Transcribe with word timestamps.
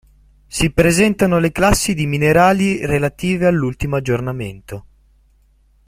Si 0.47 0.71
presentano 0.71 1.37
le 1.37 1.51
classi 1.51 1.93
di 1.93 2.07
minerali 2.07 2.83
relative 2.87 3.45
all'ultimo 3.45 3.97
aggiornamento. 3.97 4.85